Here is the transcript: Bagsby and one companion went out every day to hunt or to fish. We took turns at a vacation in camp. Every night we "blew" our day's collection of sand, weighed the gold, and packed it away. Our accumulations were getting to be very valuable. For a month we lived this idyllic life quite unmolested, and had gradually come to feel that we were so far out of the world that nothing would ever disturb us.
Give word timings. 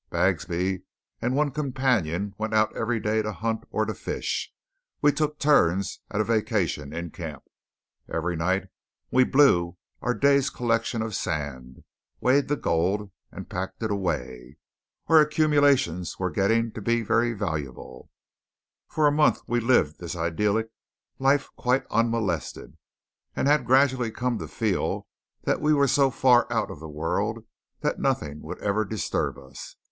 Bagsby 0.09 0.81
and 1.21 1.35
one 1.35 1.51
companion 1.51 2.33
went 2.35 2.55
out 2.55 2.75
every 2.75 2.99
day 2.99 3.21
to 3.21 3.31
hunt 3.31 3.65
or 3.69 3.85
to 3.85 3.93
fish. 3.93 4.51
We 4.99 5.11
took 5.11 5.37
turns 5.37 5.99
at 6.09 6.19
a 6.19 6.23
vacation 6.23 6.91
in 6.91 7.11
camp. 7.11 7.43
Every 8.11 8.35
night 8.35 8.69
we 9.11 9.23
"blew" 9.25 9.77
our 10.01 10.15
day's 10.15 10.49
collection 10.49 11.03
of 11.03 11.13
sand, 11.13 11.83
weighed 12.19 12.47
the 12.47 12.55
gold, 12.55 13.11
and 13.31 13.47
packed 13.47 13.83
it 13.83 13.91
away. 13.91 14.57
Our 15.05 15.19
accumulations 15.21 16.17
were 16.17 16.31
getting 16.31 16.71
to 16.71 16.81
be 16.81 17.03
very 17.03 17.33
valuable. 17.33 18.09
For 18.87 19.05
a 19.05 19.11
month 19.11 19.41
we 19.45 19.59
lived 19.59 19.99
this 19.99 20.15
idyllic 20.15 20.71
life 21.19 21.47
quite 21.55 21.85
unmolested, 21.91 22.75
and 23.35 23.47
had 23.47 23.67
gradually 23.67 24.09
come 24.09 24.39
to 24.39 24.47
feel 24.47 25.07
that 25.43 25.61
we 25.61 25.75
were 25.75 25.87
so 25.87 26.09
far 26.09 26.51
out 26.51 26.71
of 26.71 26.79
the 26.79 26.89
world 26.89 27.45
that 27.81 27.99
nothing 27.99 28.41
would 28.41 28.57
ever 28.63 28.83
disturb 28.83 29.37
us. 29.37 29.75